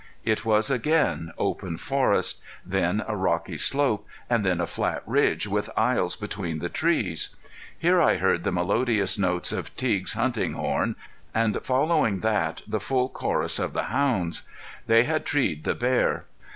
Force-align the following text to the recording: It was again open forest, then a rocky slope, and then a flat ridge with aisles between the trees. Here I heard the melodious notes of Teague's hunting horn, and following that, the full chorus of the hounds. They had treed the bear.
It 0.25 0.43
was 0.43 0.71
again 0.71 1.31
open 1.37 1.77
forest, 1.77 2.41
then 2.65 3.03
a 3.07 3.15
rocky 3.15 3.55
slope, 3.59 4.07
and 4.31 4.43
then 4.43 4.59
a 4.59 4.65
flat 4.65 5.03
ridge 5.05 5.45
with 5.47 5.69
aisles 5.77 6.15
between 6.15 6.57
the 6.57 6.69
trees. 6.69 7.35
Here 7.77 8.01
I 8.01 8.15
heard 8.17 8.43
the 8.43 8.51
melodious 8.51 9.19
notes 9.19 9.51
of 9.51 9.75
Teague's 9.75 10.13
hunting 10.13 10.53
horn, 10.53 10.95
and 11.35 11.59
following 11.61 12.21
that, 12.21 12.63
the 12.67 12.79
full 12.79 13.09
chorus 13.09 13.59
of 13.59 13.73
the 13.73 13.83
hounds. 13.93 14.41
They 14.87 15.03
had 15.03 15.23
treed 15.23 15.65
the 15.65 15.75
bear. 15.75 16.25